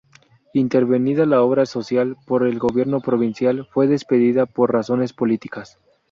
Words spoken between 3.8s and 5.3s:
despedida por razones